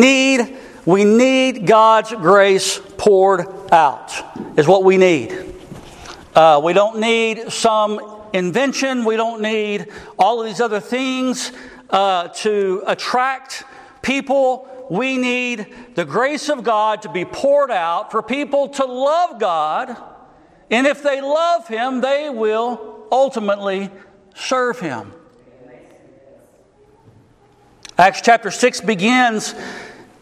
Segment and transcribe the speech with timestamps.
[0.00, 0.56] need
[0.86, 4.12] we need God's grace poured out,
[4.56, 5.36] is what we need.
[6.36, 11.50] Uh, we don't need some invention, we don't need all of these other things
[11.90, 13.64] uh, to attract
[14.00, 14.86] people.
[14.88, 19.94] We need the grace of God to be poured out for people to love God,
[20.70, 23.90] and if they love Him, they will ultimately
[24.36, 25.12] serve Him.
[27.98, 29.56] Acts chapter 6 begins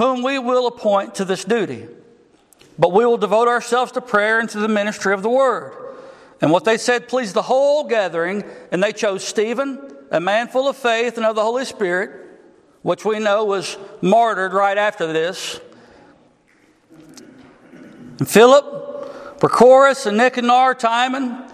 [0.00, 1.86] whom we will appoint to this duty.
[2.78, 5.74] But we will devote ourselves to prayer and to the ministry of the word.
[6.40, 10.68] And what they said pleased the whole gathering, and they chose Stephen, a man full
[10.70, 12.12] of faith and of the Holy Spirit,
[12.80, 15.60] which we know was martyred right after this.
[18.18, 21.44] And Philip, Prochorus, and Nicanor, Timon,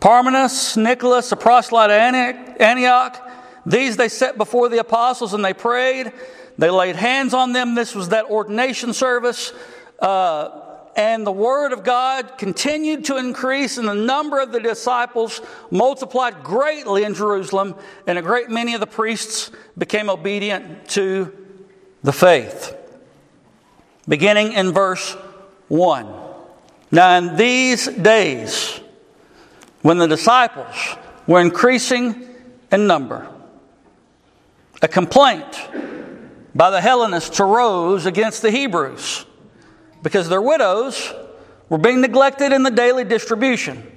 [0.00, 3.31] Parmenas, Nicholas, a proselyte of Antioch,
[3.64, 6.12] these they set before the apostles and they prayed.
[6.58, 7.74] They laid hands on them.
[7.74, 9.52] This was that ordination service.
[9.98, 10.62] Uh,
[10.94, 16.42] and the word of God continued to increase, and the number of the disciples multiplied
[16.42, 21.32] greatly in Jerusalem, and a great many of the priests became obedient to
[22.02, 22.76] the faith.
[24.06, 25.12] Beginning in verse
[25.68, 26.06] 1.
[26.90, 28.80] Now, in these days,
[29.80, 30.76] when the disciples
[31.26, 32.28] were increasing
[32.70, 33.28] in number,
[34.82, 35.70] a complaint
[36.54, 39.24] by the Hellenists arose against the Hebrews
[40.02, 41.14] because their widows
[41.68, 43.88] were being neglected in the daily distribution.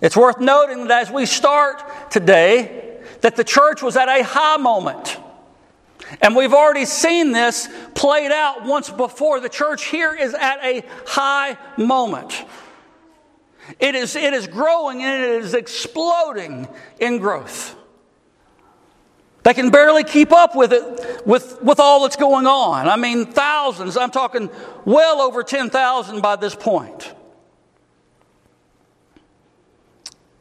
[0.00, 4.56] It's worth noting that as we start today, that the church was at a high
[4.56, 5.18] moment.
[6.22, 9.38] And we've already seen this played out once before.
[9.40, 12.44] The church here is at a high moment.
[13.78, 16.66] It is, it is growing and it is exploding
[16.98, 17.76] in growth.
[19.42, 22.88] They can barely keep up with it, with, with all that's going on.
[22.88, 23.96] I mean, thousands.
[23.96, 24.50] I'm talking
[24.84, 27.14] well over 10,000 by this point.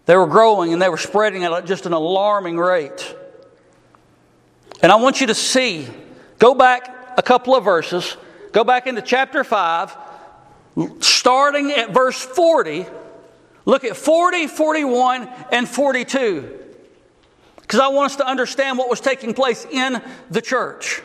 [0.06, 3.16] They were growing and they were spreading at just an alarming rate.
[4.82, 5.88] And I want you to see,
[6.38, 8.18] go back a couple of verses,
[8.52, 9.96] go back into chapter 5,
[11.00, 12.86] starting at verse 40.
[13.66, 16.69] Look at 40, 41, and 42
[17.70, 21.04] because I want us to understand what was taking place in the church.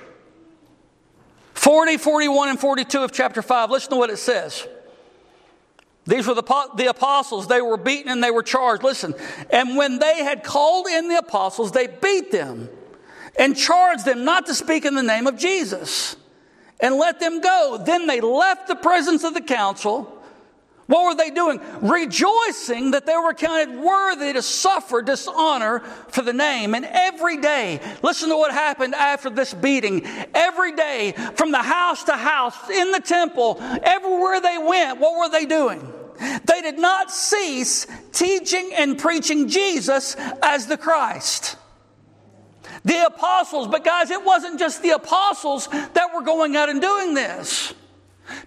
[1.52, 4.66] 40, 41, and 42 of chapter 5, listen to what it says.
[6.06, 7.48] These were the, the apostles.
[7.48, 8.82] They were beaten and they were charged.
[8.82, 9.14] Listen.
[9.50, 12.70] And when they had called in the apostles, they beat them
[13.38, 16.16] and charged them not to speak in the name of Jesus
[16.80, 17.82] and let them go.
[17.84, 20.23] Then they left the presence of the council
[20.86, 21.60] what were they doing?
[21.80, 26.74] Rejoicing that they were counted worthy to suffer dishonor for the name.
[26.74, 30.06] And every day, listen to what happened after this beating.
[30.34, 35.30] Every day, from the house to house, in the temple, everywhere they went, what were
[35.30, 35.92] they doing?
[36.18, 41.56] They did not cease teaching and preaching Jesus as the Christ.
[42.84, 47.14] The apostles, but guys, it wasn't just the apostles that were going out and doing
[47.14, 47.72] this.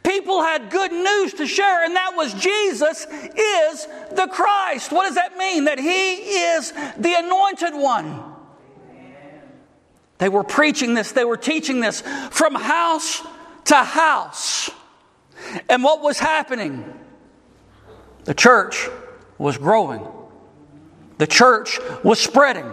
[0.04, 4.92] People had good news to share, and that was Jesus is the Christ.
[4.92, 5.66] What does that mean?
[5.66, 8.24] That He is the anointed one.
[10.18, 12.02] They were preaching this, they were teaching this
[12.32, 13.22] from house
[13.66, 14.72] to house.
[15.70, 16.84] And what was happening?
[18.24, 18.90] The church
[19.38, 20.06] was growing,
[21.20, 22.66] the church was spreading.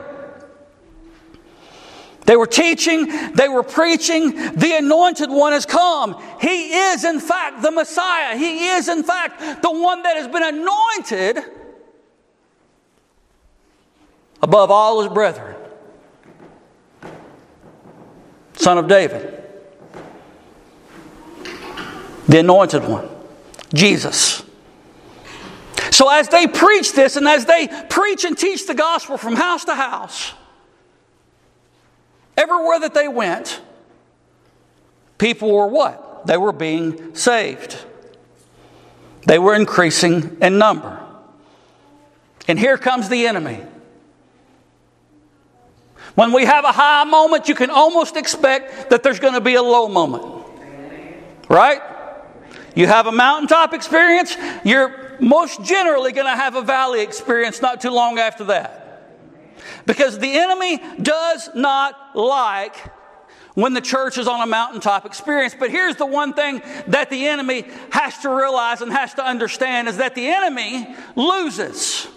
[2.25, 6.23] They were teaching, they were preaching, the anointed one has come.
[6.41, 8.37] He is, in fact, the Messiah.
[8.37, 11.44] He is, in fact, the one that has been anointed
[14.43, 15.55] above all his brethren.
[18.55, 19.43] Son of David,
[22.29, 23.09] the anointed one,
[23.75, 24.43] Jesus.
[25.91, 29.65] So, as they preach this and as they preach and teach the gospel from house
[29.67, 30.32] to house,
[32.37, 33.61] Everywhere that they went,
[35.19, 36.27] people were what?
[36.27, 37.79] They were being saved.
[39.27, 41.01] They were increasing in number.
[42.47, 43.61] And here comes the enemy.
[46.15, 49.55] When we have a high moment, you can almost expect that there's going to be
[49.55, 50.25] a low moment.
[51.49, 51.81] Right?
[52.75, 57.81] You have a mountaintop experience, you're most generally going to have a valley experience not
[57.81, 58.84] too long after that.
[59.87, 62.76] Because the enemy does not like
[63.55, 65.55] when the church is on a mountaintop experience.
[65.58, 69.88] But here's the one thing that the enemy has to realize and has to understand
[69.88, 72.08] is that the enemy loses.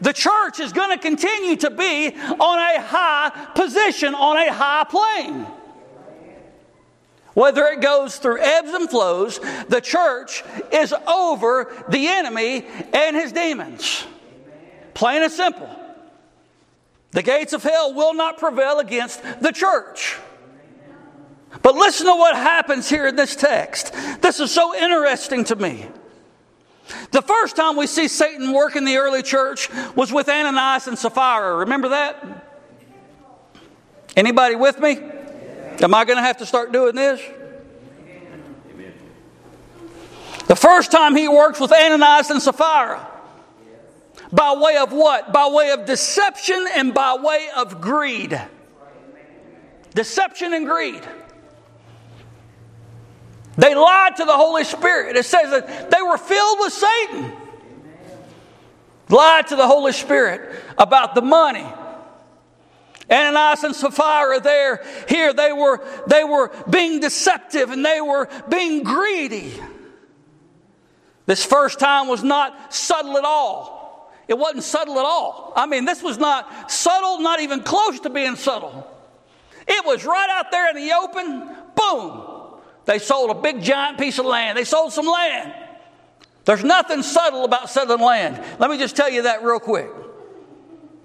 [0.00, 4.84] The church is going to continue to be on a high position, on a high
[4.84, 5.46] plane.
[7.34, 9.38] Whether it goes through ebbs and flows,
[9.68, 10.42] the church
[10.72, 12.64] is over the enemy
[12.94, 14.06] and his demons.
[14.94, 15.68] Plain and simple.
[17.12, 20.16] The gates of hell will not prevail against the church.
[21.62, 23.94] But listen to what happens here in this text.
[24.20, 25.86] This is so interesting to me.
[27.10, 30.98] The first time we see Satan work in the early church was with Ananias and
[30.98, 31.56] Sapphira.
[31.56, 32.44] Remember that?
[34.16, 34.98] Anybody with me?
[35.80, 37.20] Am I going to have to start doing this?
[40.46, 43.06] The first time he works with Ananias and Sapphira.
[44.32, 45.32] By way of what?
[45.32, 48.40] By way of deception and by way of greed.
[49.94, 51.02] Deception and greed.
[53.56, 55.16] They lied to the Holy Spirit.
[55.16, 57.32] It says that they were filled with Satan.
[59.08, 61.66] Lied to the Holy Spirit about the money.
[63.10, 68.82] Ananias and Sapphira there, here, they were, they were being deceptive and they were being
[68.82, 69.54] greedy.
[71.24, 73.75] This first time was not subtle at all.
[74.28, 75.52] It wasn't subtle at all.
[75.54, 78.90] I mean, this was not subtle, not even close to being subtle.
[79.68, 82.36] It was right out there in the open, boom,
[82.86, 84.56] they sold a big giant piece of land.
[84.56, 85.52] They sold some land.
[86.44, 88.42] There's nothing subtle about selling land.
[88.60, 89.90] Let me just tell you that real quick.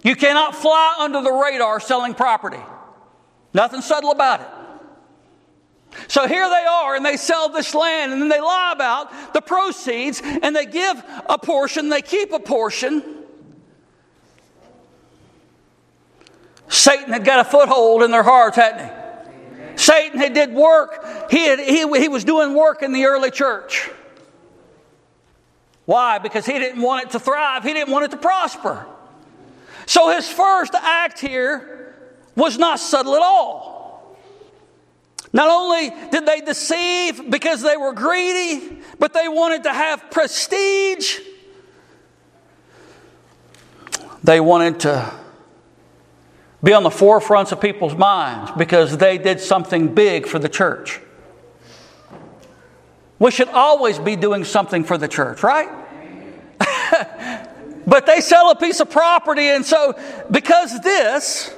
[0.04, 2.62] You cannot fly under the radar selling property.
[3.54, 4.48] Nothing subtle about it.
[6.08, 9.42] So here they are, and they sell this land, and then they lie about the
[9.42, 13.04] proceeds, and they give a portion, they keep a portion.
[16.68, 19.78] Satan had got a foothold in their hearts, hadn't he?
[19.78, 21.32] Satan had did work.
[21.32, 23.90] He, had, he, he was doing work in the early church.
[25.86, 26.20] Why?
[26.20, 27.64] Because he didn't want it to thrive.
[27.64, 28.86] He didn't want it to prosper.
[29.86, 31.96] So his first act here
[32.36, 33.71] was not subtle at all.
[35.34, 41.20] Not only did they deceive because they were greedy, but they wanted to have prestige.
[44.24, 45.12] They wanted to
[46.64, 51.00] be on the forefronts of people's minds because they did something big for the church.
[53.18, 55.70] We should always be doing something for the church, right?
[57.88, 59.98] but they sell a piece of property, and so
[60.30, 61.54] because this,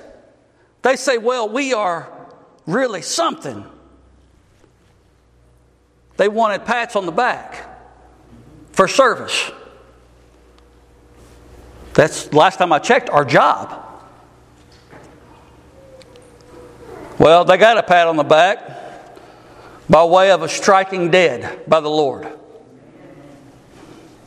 [0.83, 2.12] they say, well, we are
[2.65, 3.65] really something.
[6.17, 7.69] They wanted pats on the back
[8.71, 9.51] for service.
[11.93, 13.79] That's last time I checked our job.
[17.19, 18.69] Well, they got a pat on the back
[19.89, 22.27] by way of a striking dead by the Lord.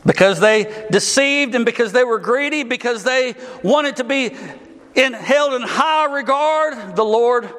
[0.04, 3.34] Because they deceived and because they were greedy, because they
[3.64, 4.36] wanted to be
[4.94, 7.52] in, held in high regard, the Lord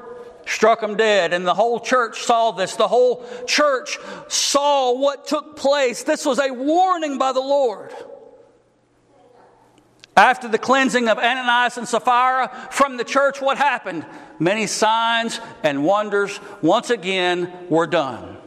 [0.48, 1.34] struck them dead.
[1.34, 2.76] And the whole church saw this.
[2.76, 6.04] The whole church saw what took place.
[6.04, 7.94] This was a warning by the Lord.
[10.16, 14.04] After the cleansing of Ananias and Sapphira from the church, what happened?
[14.40, 18.38] Many signs and wonders once again were done.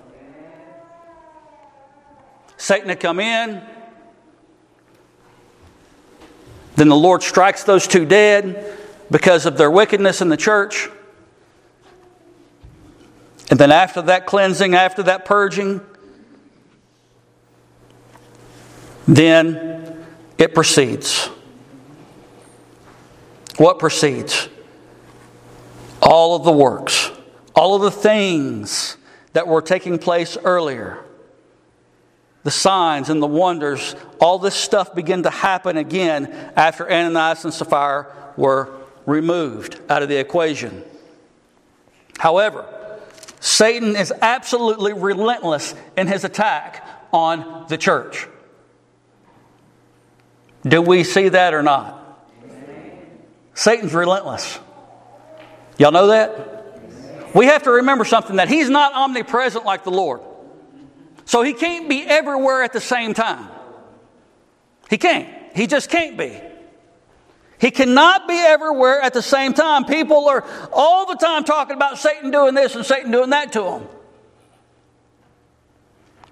[2.57, 3.63] Satan had come in.
[6.75, 8.77] Then the Lord strikes those two dead
[9.11, 10.89] because of their wickedness in the church.
[13.50, 15.80] And then after that cleansing, after that purging,
[19.09, 20.07] then
[20.38, 21.26] it proceeds.
[23.57, 24.49] What proceeds?
[26.00, 27.11] All of the works,
[27.54, 28.97] all of the things
[29.33, 31.04] that were taking place earlier.
[32.45, 37.52] The signs and the wonders, all this stuff began to happen again after Ananias and
[37.52, 38.73] Sapphira were
[39.04, 40.83] removed out of the equation.
[42.19, 42.64] However,
[43.41, 48.29] Satan is absolutely relentless in his attack on the church.
[50.63, 51.97] Do we see that or not?
[53.55, 54.59] Satan's relentless.
[55.79, 57.35] Y'all know that?
[57.35, 60.21] We have to remember something that he's not omnipresent like the Lord.
[61.25, 63.49] So he can't be everywhere at the same time.
[64.91, 65.29] He can't.
[65.55, 66.39] He just can't be.
[67.61, 69.85] He cannot be everywhere at the same time.
[69.85, 73.61] People are all the time talking about Satan doing this and Satan doing that to
[73.61, 73.88] them.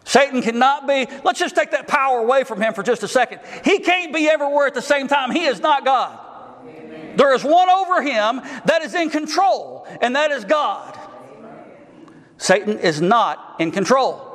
[0.05, 3.41] Satan cannot be, let's just take that power away from him for just a second.
[3.63, 5.31] He can't be everywhere at the same time.
[5.31, 6.19] He is not God.
[6.67, 7.17] Amen.
[7.19, 10.99] There is one over him that is in control, and that is God.
[12.39, 14.28] Satan is not in control.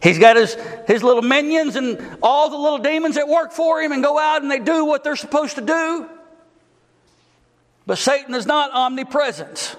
[0.00, 0.54] He's got his,
[0.86, 4.42] his little minions and all the little demons that work for him and go out
[4.42, 6.08] and they do what they're supposed to do.
[7.86, 9.76] But Satan is not omnipresent.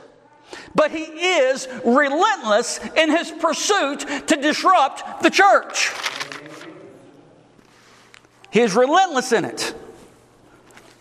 [0.75, 5.91] But he is relentless in his pursuit to disrupt the church.
[8.51, 9.75] He is relentless in it.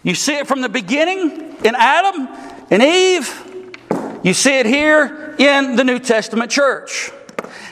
[0.02, 2.28] You see it from the beginning in Adam
[2.70, 3.80] and Eve.
[4.22, 7.10] You see it here in the New Testament church.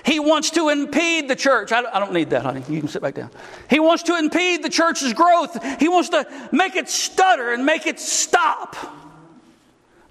[0.07, 1.73] He wants to impede the church.
[1.73, 2.63] I, don't need that, honey.
[2.69, 3.29] You can sit back down.
[3.69, 5.59] He wants to impede the church's growth.
[5.81, 8.77] He wants to make it stutter and make it stop.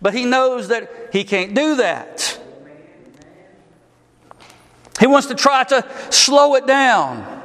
[0.01, 2.37] But he knows that he can't do that.
[4.99, 7.43] He wants to try to slow it down.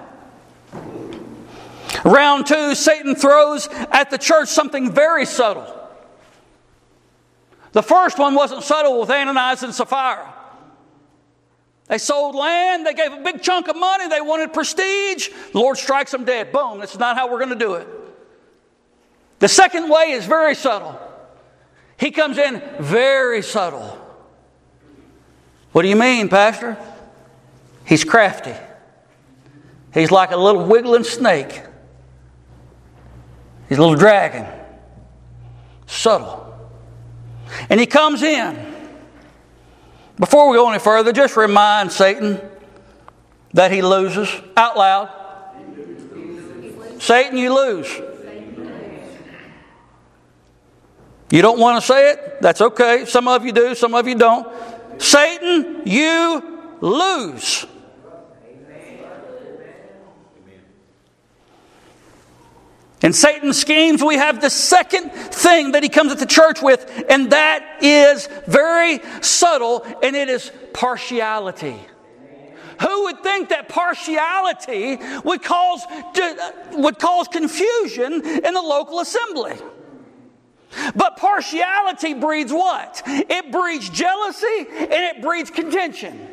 [2.05, 5.89] Round two, Satan throws at the church something very subtle.
[7.73, 10.35] The first one wasn't subtle with Ananias and Sapphira.
[11.91, 15.29] They sold land, they gave a big chunk of money, they wanted prestige.
[15.53, 16.53] The Lord strikes them dead.
[16.53, 17.89] Boom, that's not how we're going to do it.
[19.41, 20.97] The second way is very subtle.
[21.99, 23.99] He comes in very subtle.
[25.73, 26.79] What do you mean, Pastor?
[27.85, 28.55] He's crafty.
[29.93, 31.61] He's like a little wiggling snake.
[33.69, 34.47] He's a little dragon.
[35.87, 36.57] Subtle.
[37.69, 38.70] And he comes in.
[40.21, 42.39] Before we go any further, just remind Satan
[43.55, 45.09] that he loses out loud.
[46.99, 47.89] Satan, you lose.
[51.31, 52.43] You don't want to say it?
[52.43, 53.07] That's okay.
[53.07, 54.47] Some of you do, some of you don't.
[55.01, 57.65] Satan, you lose.
[63.03, 67.05] In Satan's schemes, we have the second thing that he comes at the church with,
[67.09, 71.81] and that is very subtle, and it is partiality.
[72.81, 75.83] Who would think that partiality would cause,
[76.73, 79.55] would cause confusion in the local assembly?
[80.95, 83.03] But partiality breeds what?
[83.07, 86.29] It breeds jealousy and it breeds contention.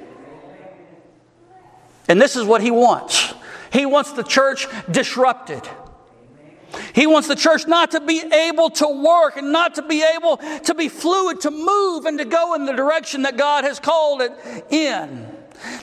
[2.08, 3.34] And this is what he wants.
[3.74, 5.68] He wants the church disrupted.
[6.94, 10.38] He wants the church not to be able to work and not to be able
[10.38, 14.22] to be fluid, to move and to go in the direction that God has called
[14.22, 14.32] it
[14.70, 15.28] in.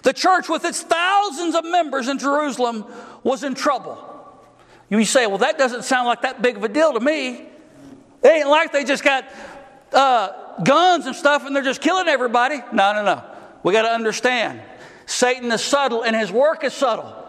[0.02, 2.84] The church, with its thousands of members in Jerusalem,
[3.22, 3.98] was in trouble.
[4.88, 7.48] You say, well, that doesn't sound like that big of a deal to me.
[8.22, 9.24] It ain't like they just got
[9.92, 12.58] uh, guns and stuff and they're just killing everybody.
[12.72, 13.22] No, no, no.
[13.62, 14.60] We got to understand
[15.06, 17.23] Satan is subtle and his work is subtle.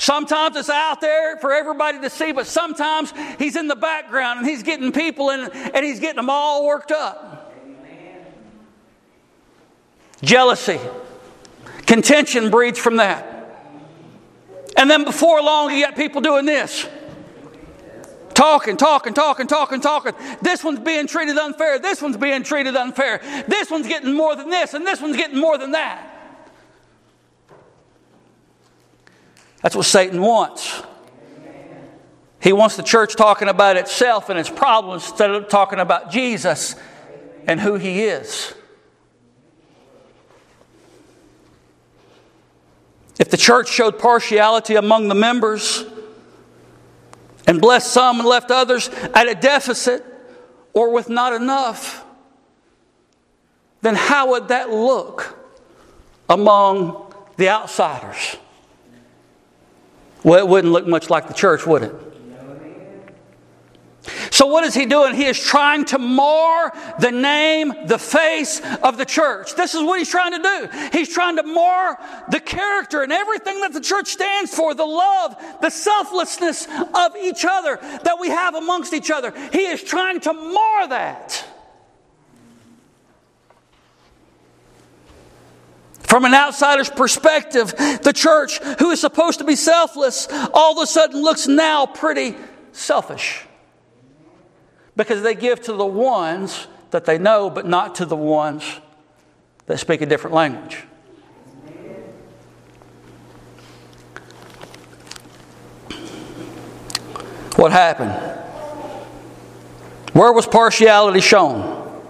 [0.00, 4.48] Sometimes it's out there for everybody to see, but sometimes he's in the background and
[4.48, 7.52] he's getting people in, and he's getting them all worked up.
[7.62, 8.24] Amen.
[10.22, 10.80] Jealousy,
[11.84, 13.76] contention breeds from that.
[14.74, 16.88] And then before long, you got people doing this.
[18.32, 20.14] Talking, talking, talking, talking, talking.
[20.40, 21.78] This one's being treated unfair.
[21.78, 23.20] This one's being treated unfair.
[23.46, 26.09] This one's getting more than this, and this one's getting more than that.
[29.62, 30.82] That's what Satan wants.
[32.40, 36.74] He wants the church talking about itself and its problems instead of talking about Jesus
[37.46, 38.54] and who he is.
[43.18, 45.84] If the church showed partiality among the members
[47.46, 50.02] and blessed some and left others at a deficit
[50.72, 52.02] or with not enough,
[53.82, 55.38] then how would that look
[56.30, 58.36] among the outsiders?
[60.22, 61.94] Well, it wouldn't look much like the church, would it?
[64.30, 65.14] So, what is he doing?
[65.14, 69.54] He is trying to mar the name, the face of the church.
[69.54, 70.88] This is what he's trying to do.
[70.92, 71.98] He's trying to mar
[72.30, 77.44] the character and everything that the church stands for the love, the selflessness of each
[77.44, 79.32] other that we have amongst each other.
[79.52, 81.44] He is trying to mar that.
[86.10, 90.86] From an outsider's perspective, the church, who is supposed to be selfless, all of a
[90.88, 92.34] sudden looks now pretty
[92.72, 93.46] selfish.
[94.96, 98.64] Because they give to the ones that they know, but not to the ones
[99.66, 100.78] that speak a different language.
[107.54, 108.10] What happened?
[110.12, 112.02] Where was partiality shown?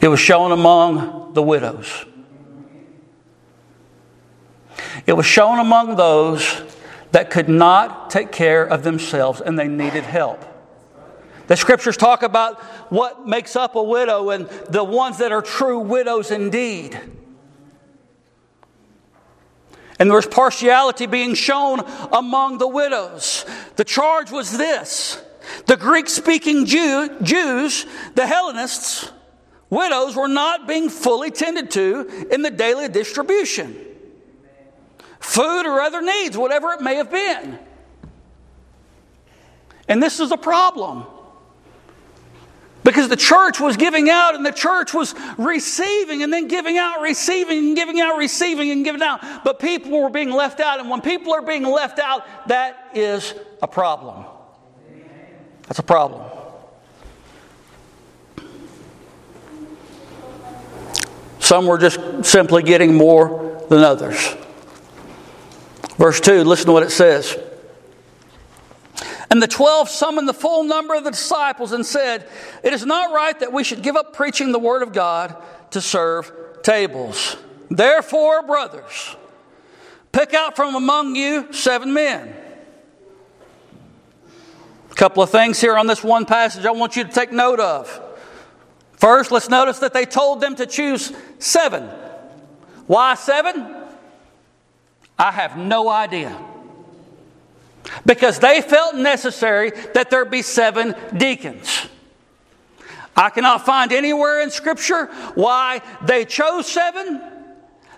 [0.00, 2.06] It was shown among the widows.
[5.06, 6.62] It was shown among those
[7.12, 10.44] that could not take care of themselves and they needed help.
[11.46, 12.60] The scriptures talk about
[12.90, 16.98] what makes up a widow and the ones that are true widows indeed.
[19.98, 21.80] And there was partiality being shown
[22.12, 23.44] among the widows.
[23.76, 25.22] The charge was this
[25.66, 29.10] the Greek speaking Jew, Jews, the Hellenists,
[29.70, 33.76] widows were not being fully tended to in the daily distribution.
[35.20, 37.58] Food or other needs, whatever it may have been.
[39.88, 41.06] And this is a problem.
[42.84, 47.00] Because the church was giving out and the church was receiving and then giving out,
[47.00, 49.22] receiving and giving out, receiving and giving out.
[49.42, 50.80] But people were being left out.
[50.80, 54.26] And when people are being left out, that is a problem.
[55.66, 56.30] That's a problem.
[61.44, 64.34] Some were just simply getting more than others.
[65.98, 67.38] Verse 2, listen to what it says.
[69.30, 72.26] And the twelve summoned the full number of the disciples and said,
[72.62, 75.36] It is not right that we should give up preaching the word of God
[75.72, 76.32] to serve
[76.62, 77.36] tables.
[77.68, 79.14] Therefore, brothers,
[80.12, 82.34] pick out from among you seven men.
[84.90, 87.60] A couple of things here on this one passage I want you to take note
[87.60, 88.00] of.
[89.04, 91.82] First, let's notice that they told them to choose seven.
[92.86, 93.76] Why seven?
[95.18, 96.34] I have no idea
[98.06, 101.86] because they felt necessary that there be seven deacons.
[103.14, 107.20] I cannot find anywhere in Scripture why they chose seven.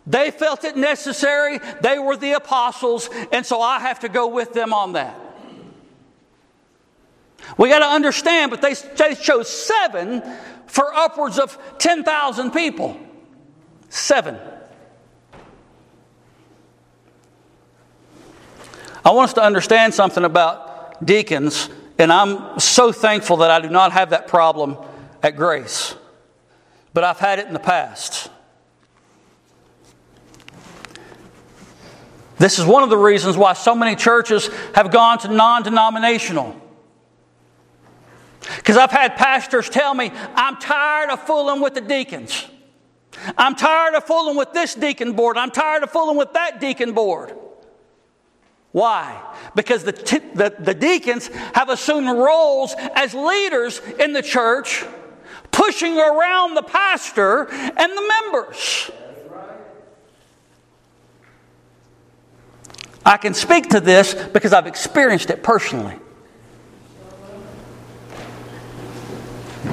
[0.09, 1.61] They felt it necessary.
[1.83, 5.17] They were the apostles, and so I have to go with them on that.
[7.57, 10.21] We got to understand, but they, they chose seven
[10.67, 12.99] for upwards of 10,000 people.
[13.89, 14.37] Seven.
[19.05, 23.71] I want us to understand something about deacons, and I'm so thankful that I do
[23.71, 24.77] not have that problem
[25.23, 25.95] at Grace,
[26.93, 28.31] but I've had it in the past.
[32.39, 36.61] This is one of the reasons why so many churches have gone to non denominational.
[38.67, 42.49] Because I've had pastors tell me, I'm tired of fooling with the deacons.
[43.39, 45.39] I'm tired of fooling with this deacon board.
[45.39, 47.33] I'm tired of fooling with that deacon board.
[48.73, 49.23] Why?
[49.55, 54.85] Because the, t- the, the deacons have assumed roles as leaders in the church,
[55.53, 58.91] pushing around the pastor and the members.
[63.05, 66.01] I can speak to this because I've experienced it personally.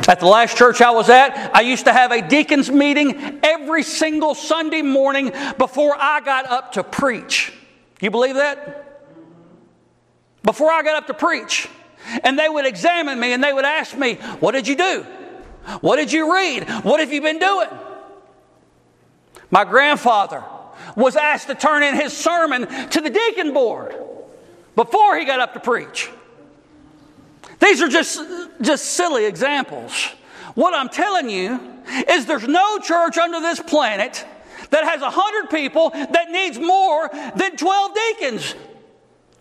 [0.07, 3.83] At the last church I was at, I used to have a deacons meeting every
[3.83, 7.53] single Sunday morning before I got up to preach.
[8.01, 8.83] You believe that?
[10.43, 11.67] before I got up to preach.
[12.23, 15.05] And they would examine me and they would ask me, What did you do?
[15.79, 16.69] What did you read?
[16.83, 17.69] What have you been doing?
[19.49, 20.43] My grandfather
[20.95, 23.95] was asked to turn in his sermon to the deacon board
[24.75, 26.09] before he got up to preach.
[27.63, 28.21] These are just,
[28.61, 30.07] just silly examples.
[30.53, 31.59] What I'm telling you
[32.09, 34.25] is there's no church under this planet
[34.71, 38.55] that has 100 people that needs more than 12 deacons.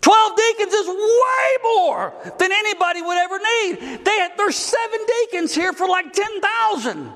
[0.02, 4.04] 12 deacons is way more than anybody would ever need.
[4.04, 7.12] They, there's seven deacons here for like 10,000.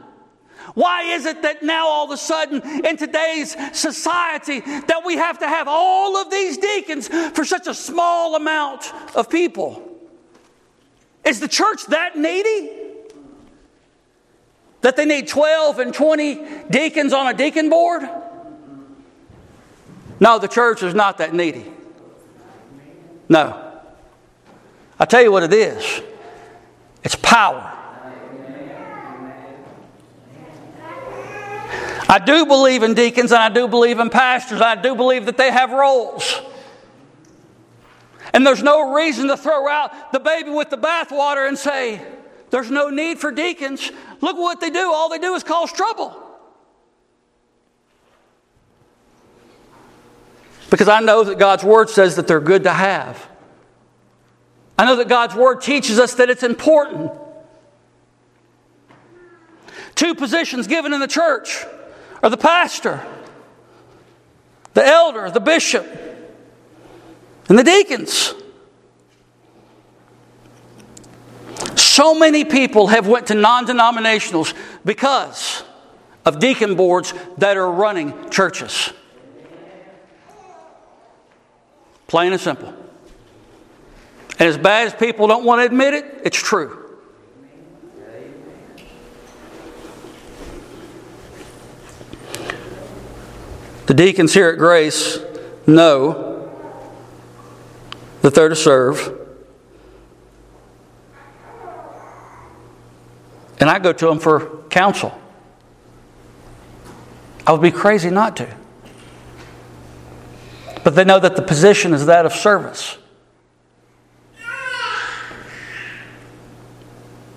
[0.75, 5.39] Why is it that now all of a sudden in today's society that we have
[5.39, 9.86] to have all of these deacons for such a small amount of people?
[11.27, 12.71] Is the church that needy?
[14.83, 18.09] That they need 12 and 20 deacons on a deacon board?
[20.21, 21.67] No, the church is not that needy.
[23.29, 23.63] No.
[24.99, 26.03] I tell you what it is
[27.03, 27.73] it's power.
[32.09, 34.61] I do believe in deacons and I do believe in pastors.
[34.61, 36.41] I do believe that they have roles.
[38.37, 42.03] And there's no reason to throw out the baby with the bathwater and say,
[42.51, 43.91] there's no need for deacons.
[44.21, 44.93] Look what they do.
[44.93, 46.15] All they do is cause trouble.
[50.69, 53.27] Because I know that God's Word says that they're good to have.
[54.77, 57.13] I know that God's Word teaches us that it's important.
[59.95, 61.65] Two positions given in the church
[62.23, 63.03] are the pastor,
[64.75, 65.87] the elder, the bishop,
[67.49, 68.35] and the deacons.
[71.77, 74.55] So many people have went to non-denominationals
[74.85, 75.63] because
[76.25, 78.93] of deacon boards that are running churches.
[82.07, 82.75] Plain and simple.
[84.39, 86.83] And as bad as people don't want to admit it, it's true.
[93.87, 95.19] The deacons here at Grace
[95.67, 96.26] know
[98.27, 99.17] that they're to serve.
[103.61, 105.17] And I go to them for counsel.
[107.47, 108.53] I would be crazy not to.
[110.83, 112.99] But they know that the position is that of service.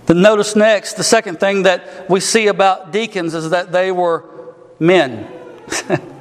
[0.07, 4.25] Then notice next, the second thing that we see about deacons is that they were
[4.79, 5.27] men.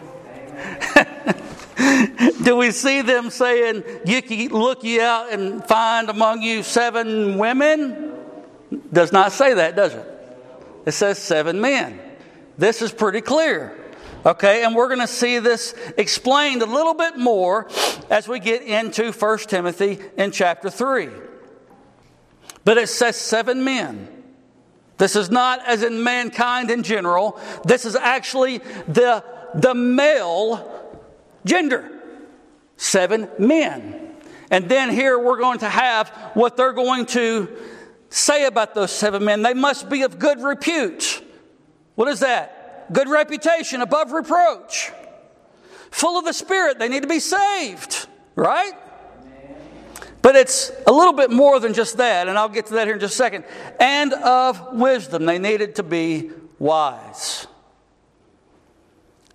[2.42, 8.14] Do we see them saying, you Look ye out and find among you seven women?
[8.92, 10.06] Does not say that, does it?
[10.86, 12.00] It says seven men.
[12.56, 13.76] This is pretty clear.
[14.26, 17.68] Okay, and we're going to see this explained a little bit more
[18.10, 21.08] as we get into 1 Timothy in chapter 3.
[22.64, 24.08] But it says seven men.
[24.96, 30.77] This is not as in mankind in general, this is actually the, the male
[31.44, 31.90] gender.
[32.76, 34.14] Seven men.
[34.50, 37.48] And then here we're going to have what they're going to
[38.08, 39.42] say about those seven men.
[39.42, 41.22] They must be of good repute.
[41.96, 42.92] What is that?
[42.92, 44.92] Good reputation, above reproach.
[45.90, 46.78] Full of the Spirit.
[46.78, 48.72] They need to be saved, right?
[50.22, 52.94] But it's a little bit more than just that, and I'll get to that here
[52.94, 53.44] in just a second.
[53.80, 55.26] And of wisdom.
[55.26, 57.47] They needed to be wise.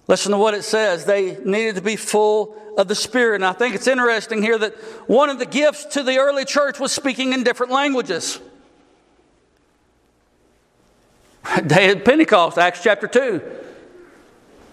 [0.08, 1.06] Listen to what it says.
[1.06, 3.36] They needed to be full of the Spirit.
[3.36, 4.74] And I think it's interesting here that
[5.08, 8.40] one of the gifts to the early church was speaking in different languages.
[11.68, 13.42] Day of Pentecost, Acts chapter 2.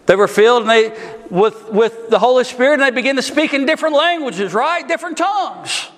[0.06, 3.54] They were filled and they, with, with the Holy Spirit and they began to speak
[3.54, 4.86] in different languages, right?
[4.86, 5.88] Different tongues.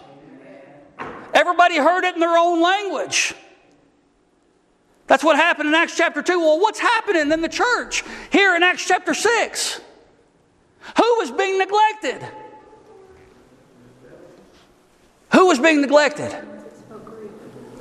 [1.32, 3.34] Everybody heard it in their own language.
[5.12, 6.40] That's what happened in Acts chapter 2.
[6.40, 9.78] Well, what's happening in the church here in Acts chapter 6?
[10.96, 12.26] Who was being neglected?
[15.34, 16.34] Who was being neglected?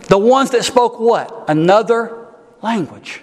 [0.10, 1.46] The ones that spoke what?
[1.48, 2.28] Another
[2.62, 3.22] language.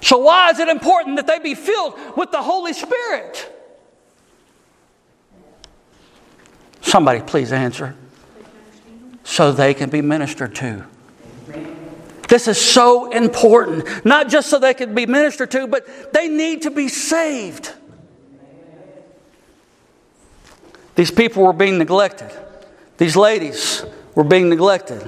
[0.00, 3.52] So, why is it important that they be filled with the Holy Spirit?
[6.80, 7.96] Somebody, please answer.
[9.24, 10.86] So they can be ministered to.
[12.30, 14.04] This is so important.
[14.04, 17.74] Not just so they can be ministered to, but they need to be saved.
[20.94, 22.30] These people were being neglected,
[22.98, 25.00] these ladies were being neglected.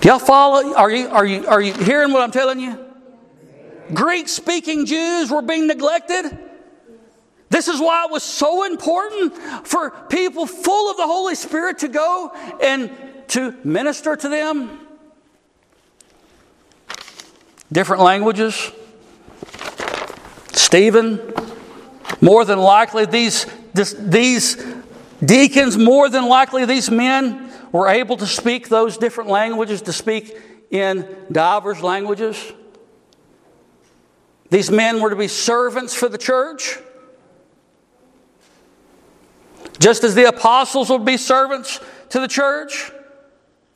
[0.00, 0.74] Do y'all follow?
[0.74, 2.78] Are you, are, you, are you hearing what I'm telling you?
[3.94, 6.38] Greek speaking Jews were being neglected.
[7.48, 9.34] This is why it was so important
[9.66, 12.30] for people full of the Holy Spirit to go
[12.62, 12.90] and
[13.28, 14.78] to minister to them.
[17.72, 18.70] Different languages.
[20.52, 21.20] Stephen,
[22.20, 24.56] more than likely, these, this, these
[25.24, 30.36] deacons, more than likely, these men were able to speak those different languages, to speak
[30.70, 32.52] in divers languages.
[34.50, 36.78] These men were to be servants for the church.
[39.80, 42.92] Just as the apostles would be servants to the church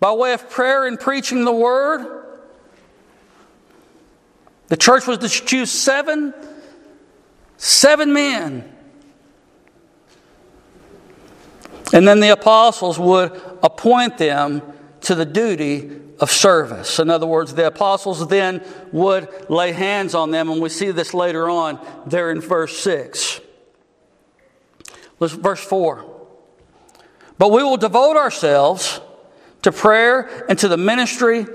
[0.01, 2.25] by way of prayer and preaching the word.
[4.69, 6.35] The church was to choose seven,
[7.57, 8.75] seven men
[11.93, 13.33] And then the apostles would
[13.63, 14.63] appoint them
[15.03, 16.99] to the duty of service.
[16.99, 21.15] In other words, the apostles then would lay hands on them, and we see this
[21.15, 23.41] later on there in verse 6.
[25.21, 26.05] Let's, verse 4.
[27.39, 29.01] But we will devote ourselves
[29.63, 31.47] to prayer and to the ministry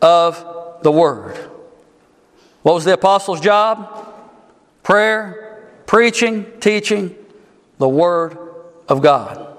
[0.00, 1.36] of the word.
[2.62, 4.14] What was the apostles' job?
[4.82, 7.14] Prayer, preaching, teaching
[7.78, 8.38] the word
[8.88, 9.56] of God.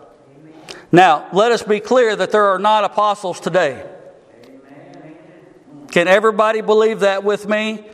[0.91, 3.85] Now, let us be clear that there are not apostles today.
[5.91, 7.85] Can everybody believe that with me?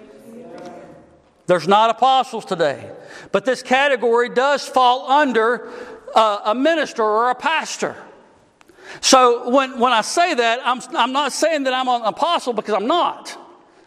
[1.48, 2.90] There's not apostles today.
[3.32, 5.70] But this category does fall under
[6.16, 7.96] uh, a minister or a pastor.
[9.00, 12.74] So when, when I say that, I'm, I'm not saying that I'm an apostle because
[12.74, 13.38] I'm not.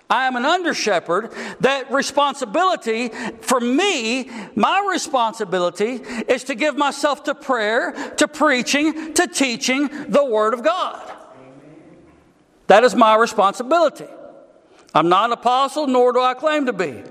[0.08, 1.32] I am an under shepherd.
[1.60, 3.08] That responsibility
[3.40, 5.94] for me, my responsibility
[6.28, 11.12] is to give myself to prayer, to preaching, to teaching the Word of God.
[12.66, 14.06] That is my responsibility.
[14.94, 17.02] I'm not an apostle, nor do I claim to be.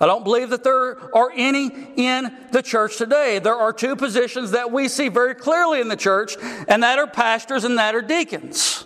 [0.00, 3.38] I don't believe that there are any in the church today.
[3.38, 6.36] There are two positions that we see very clearly in the church,
[6.68, 8.84] and that are pastors and that are deacons.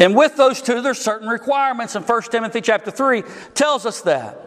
[0.00, 3.22] And with those two, there's certain requirements, and 1 Timothy chapter 3
[3.54, 4.40] tells us that.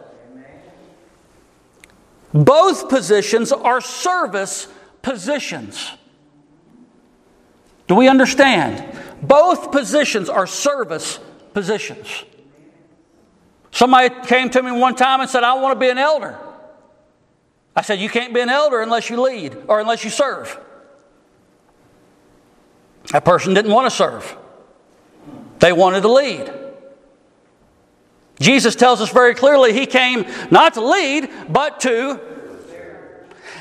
[2.34, 4.68] Both positions are service
[5.00, 5.92] positions.
[7.86, 8.84] Do we understand?
[9.22, 11.18] Both positions are service
[11.54, 12.24] positions.
[13.78, 16.36] Somebody came to me one time and said, I want to be an elder.
[17.76, 20.58] I said, You can't be an elder unless you lead or unless you serve.
[23.12, 24.36] That person didn't want to serve,
[25.60, 26.52] they wanted to lead.
[28.40, 32.18] Jesus tells us very clearly he came not to lead, but to.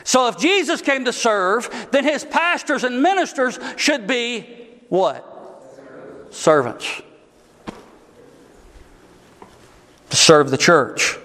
[0.04, 4.48] So if Jesus came to serve, then his pastors and ministers should be
[4.90, 5.24] what?
[6.32, 7.04] Servants.
[10.10, 11.18] To serve the church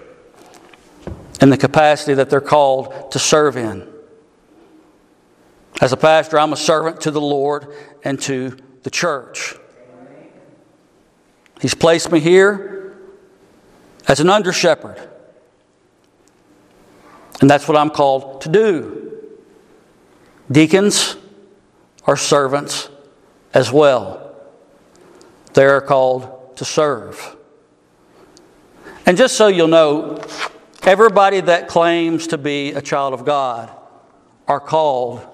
[1.41, 3.87] in the capacity that they're called to serve in.
[5.81, 7.67] As a pastor, I'm a servant to the Lord
[8.03, 9.55] and to the church.
[11.59, 12.97] He's placed me here
[14.07, 15.09] as an under shepherd.
[17.41, 19.21] And that's what I'm called to do.
[20.51, 21.15] Deacons
[22.05, 22.89] are servants
[23.53, 24.35] as well,
[25.53, 27.37] they are called to serve.
[29.05, 30.23] And just so you'll know,
[30.83, 33.69] everybody that claims to be a child of God
[34.47, 35.25] are called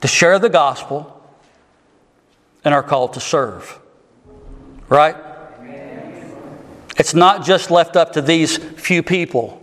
[0.00, 1.12] to share the gospel
[2.64, 3.78] and are called to serve.
[4.88, 5.16] Right?
[6.98, 9.62] It's not just left up to these few people,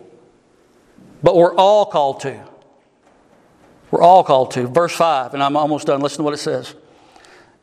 [1.23, 2.39] but we're all called to.
[3.89, 4.67] We're all called to.
[4.67, 6.01] Verse 5, and I'm almost done.
[6.01, 6.75] Listen to what it says.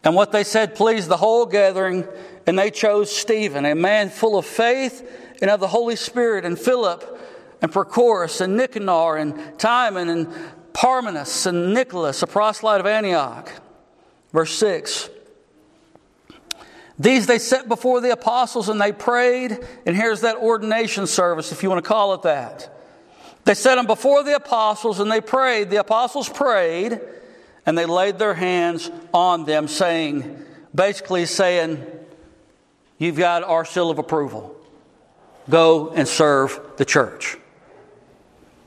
[0.03, 2.07] And what they said pleased the whole gathering,
[2.47, 6.59] and they chose Stephen, a man full of faith and of the Holy Spirit, and
[6.59, 7.19] Philip,
[7.63, 10.29] and Prochorus, and Nicanor, and Timon, and
[10.73, 13.51] Parmenas, and Nicholas, a proselyte of Antioch.
[14.33, 15.09] Verse 6
[16.99, 21.63] These they set before the apostles, and they prayed, and here's that ordination service, if
[21.63, 22.77] you want to call it that.
[23.45, 25.71] They set them before the apostles, and they prayed.
[25.71, 27.01] The apostles prayed
[27.67, 31.85] and they laid their hands on them, saying, basically saying,
[33.01, 34.55] You've got our seal of approval.
[35.49, 37.39] Go and serve the church.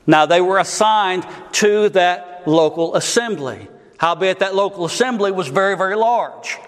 [0.08, 3.68] Now, they were assigned to that local assembly.
[3.96, 6.58] Howbeit, that local assembly was very, very large.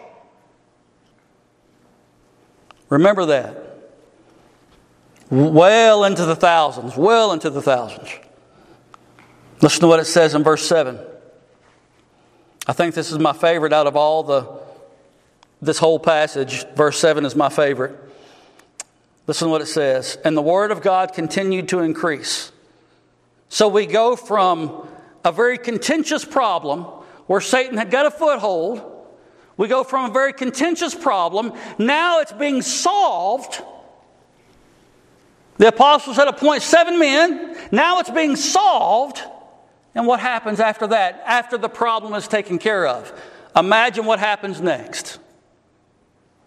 [2.89, 3.65] Remember that.
[5.29, 8.09] Well into the thousands, well into the thousands.
[9.61, 11.01] Listen to what it says in verse 7.
[12.69, 14.66] I think this is my favorite out of all the
[15.61, 16.67] this whole passage.
[16.75, 17.97] Verse 7 is my favorite.
[19.27, 20.19] Listen to what it says.
[20.25, 22.53] And the word of God continued to increase.
[23.49, 24.89] So we go from
[25.25, 26.83] a very contentious problem
[27.27, 28.93] where Satan had got a foothold.
[29.57, 31.53] We go from a very contentious problem.
[31.79, 33.61] Now it's being solved.
[35.59, 37.57] The apostles had appointed seven men.
[37.73, 39.23] Now it's being solved.
[39.95, 43.11] And what happens after that, after the problem is taken care of?
[43.57, 45.19] Imagine what happens next.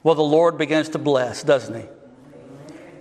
[0.03, 1.87] Well, the Lord begins to bless, doesn't He?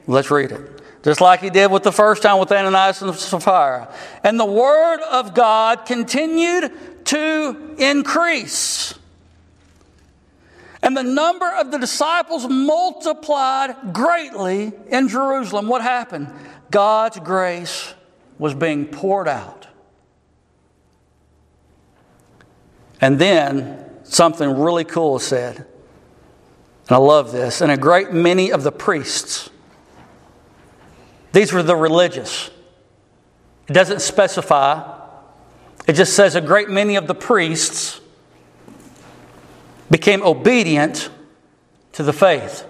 [0.06, 0.82] Let's read it.
[1.02, 3.94] Just like He did with the first time with Ananias and Sapphira.
[4.24, 6.72] And the Word of God continued
[7.06, 8.94] to increase.
[10.82, 15.68] And the number of the disciples multiplied greatly in Jerusalem.
[15.68, 16.32] What happened?
[16.70, 17.94] God's grace
[18.38, 19.66] was being poured out.
[23.00, 25.66] And then something really cool said.
[26.88, 27.60] And I love this.
[27.60, 29.50] And a great many of the priests,
[31.32, 32.50] these were the religious.
[33.68, 34.96] It doesn't specify,
[35.86, 38.00] it just says a great many of the priests
[39.90, 41.10] became obedient
[41.92, 42.64] to the faith.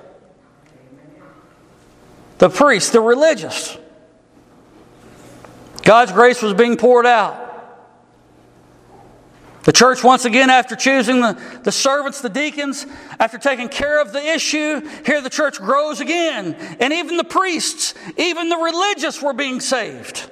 [2.38, 3.76] The priests, the religious.
[5.82, 7.47] God's grace was being poured out.
[9.68, 12.86] The church, once again, after choosing the, the servants, the deacons,
[13.20, 16.54] after taking care of the issue, here the church grows again.
[16.80, 20.30] And even the priests, even the religious were being saved.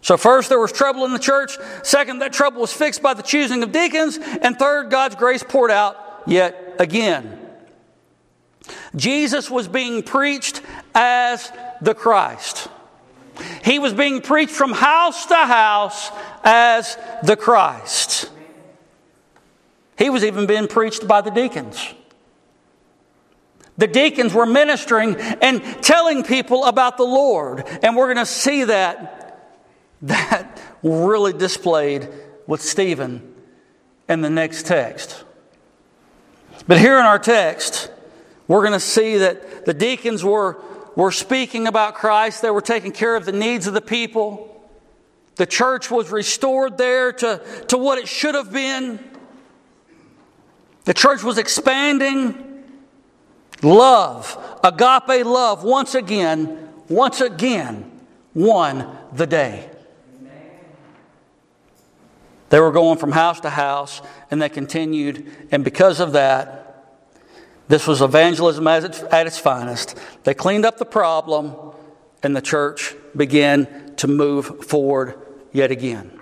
[0.00, 1.58] So, first, there was trouble in the church.
[1.82, 4.18] Second, that trouble was fixed by the choosing of deacons.
[4.40, 7.38] And third, God's grace poured out yet again.
[8.94, 10.62] Jesus was being preached
[10.94, 12.68] as the Christ.
[13.64, 16.10] He was being preached from house to house
[16.44, 18.30] as the Christ.
[19.98, 21.94] He was even being preached by the deacons.
[23.78, 27.64] The deacons were ministering and telling people about the Lord.
[27.82, 29.50] And we're going to see that,
[30.02, 32.08] that really displayed
[32.46, 33.34] with Stephen
[34.08, 35.24] in the next text.
[36.66, 37.90] But here in our text,
[38.48, 40.56] we're going to see that the deacons were,
[40.96, 42.42] were speaking about Christ.
[42.42, 44.52] They were taking care of the needs of the people.
[45.36, 48.98] The church was restored there to, to what it should have been.
[50.84, 52.64] The church was expanding.
[53.62, 57.90] Love, agape love, once again, once again,
[58.34, 59.70] won the day.
[62.48, 65.26] They were going from house to house, and they continued.
[65.50, 66.65] And because of that,
[67.68, 69.98] this was evangelism at its finest.
[70.24, 71.54] They cleaned up the problem,
[72.22, 75.14] and the church began to move forward
[75.52, 76.20] yet again.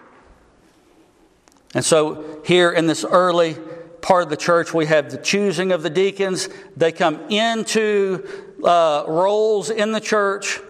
[1.74, 3.56] And so, here in this early
[4.00, 6.48] part of the church, we have the choosing of the deacons.
[6.76, 8.26] They come into
[8.62, 10.60] uh, roles in the church.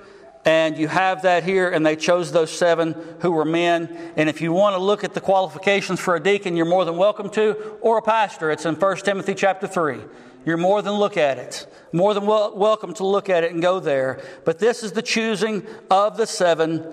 [0.46, 4.12] And you have that here, and they chose those seven who were men.
[4.14, 6.98] And if you want to look at the qualifications for a deacon, you're more than
[6.98, 8.50] welcome to, or a pastor.
[8.50, 10.00] It's in 1 Timothy chapter 3.
[10.44, 11.66] You're more than look at it.
[11.92, 14.20] More than wel- welcome to look at it and go there.
[14.44, 16.84] But this is the choosing of the seven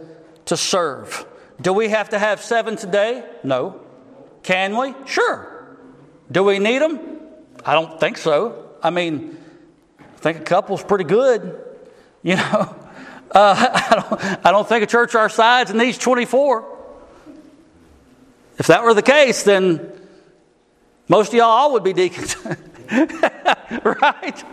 [0.45, 1.25] to serve.
[1.59, 3.23] Do we have to have seven today?
[3.43, 3.81] No.
[4.43, 4.95] Can we?
[5.05, 5.77] Sure.
[6.31, 6.99] Do we need them?
[7.65, 8.69] I don't think so.
[8.81, 9.37] I mean,
[9.99, 11.61] I think a couple's pretty good,
[12.23, 12.75] you know.
[13.31, 13.55] Uh,
[13.91, 16.79] I, don't, I don't think a church our size needs 24.
[18.57, 19.91] If that were the case, then
[21.07, 22.35] most of y'all all would be deacons.
[23.84, 24.43] right?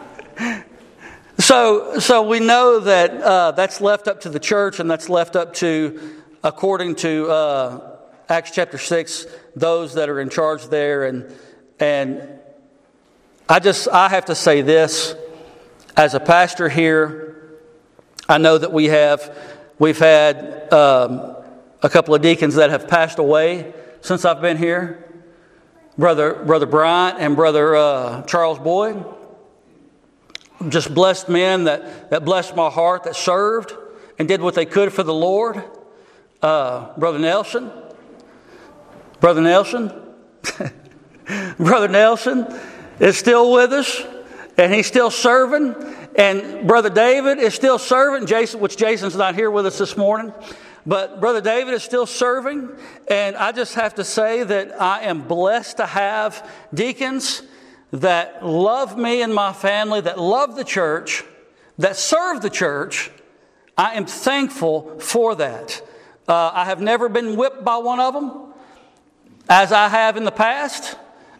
[1.38, 5.35] So, so we know that uh, that's left up to the church and that's left
[5.35, 7.96] up to, according to uh,
[8.29, 11.05] Acts chapter 6, those that are in charge there.
[11.05, 11.35] And,
[11.81, 12.38] and
[13.48, 15.16] I just, I have to say this
[15.96, 17.57] as a pastor here,
[18.29, 19.37] I know that we have,
[19.81, 21.35] we've had um,
[21.83, 25.08] a couple of deacons that have passed away since I've been here.
[25.98, 29.04] Brother, Brother Bryant and Brother uh, Charles Boyd.
[30.68, 33.72] Just blessed men that, that blessed my heart, that served
[34.18, 35.62] and did what they could for the Lord.
[36.40, 37.70] Uh, Brother Nelson.
[39.20, 39.92] Brother Nelson.
[41.58, 42.46] Brother Nelson
[43.00, 44.02] is still with us
[44.56, 45.74] and he's still serving.
[46.16, 50.32] And Brother David is still serving, Jason, which Jason's not here with us this morning.
[50.88, 52.70] But Brother David is still serving.
[53.09, 57.42] And I just have to say that I am blessed to have deacons
[57.92, 61.24] that love me and my family, that love the church,
[61.77, 63.11] that serve the church.
[63.77, 65.87] I am thankful for that.
[66.27, 68.55] Uh, I have never been whipped by one of them,
[69.46, 70.96] as I have in the past.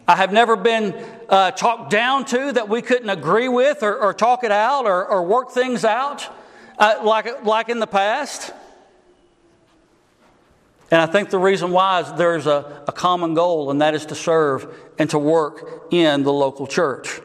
[0.07, 0.93] I have never been
[1.27, 5.07] uh, talked down to that we couldn't agree with or, or talk it out or,
[5.07, 6.27] or work things out
[6.77, 8.51] uh, like, like in the past.
[10.91, 14.07] And I think the reason why is there's a, a common goal, and that is
[14.07, 17.21] to serve and to work in the local church.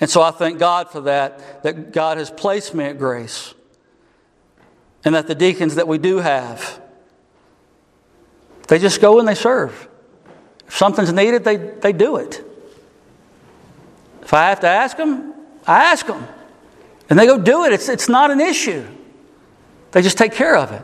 [0.00, 3.54] And so I thank God for that, that God has placed me at grace.
[5.04, 6.80] And that the deacons that we do have,
[8.68, 9.88] they just go and they serve.
[10.66, 12.44] If something's needed, they, they do it.
[14.22, 15.34] If I have to ask them,
[15.66, 16.26] I ask them.
[17.10, 17.72] And they go do it.
[17.72, 18.86] It's, it's not an issue.
[19.90, 20.82] They just take care of it.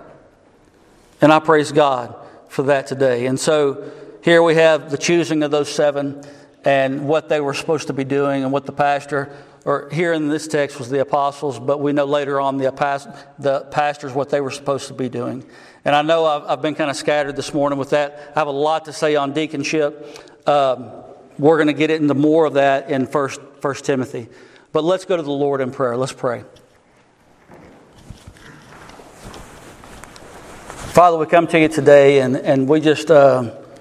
[1.20, 2.14] And I praise God
[2.48, 3.26] for that today.
[3.26, 3.90] And so
[4.22, 6.22] here we have the choosing of those seven
[6.64, 10.28] and what they were supposed to be doing and what the pastor, or here in
[10.28, 12.64] this text was the apostles, but we know later on the,
[13.38, 15.44] the pastors what they were supposed to be doing.
[15.84, 18.32] And I know I've, I've been kind of scattered this morning with that.
[18.34, 20.48] I have a lot to say on deaconship.
[20.48, 20.90] Um,
[21.38, 24.28] we're going to get into more of that in First, First Timothy.
[24.72, 25.96] But let's go to the Lord in prayer.
[25.96, 26.44] Let's pray.
[30.92, 33.50] Father, we come to you today and, and we just uh,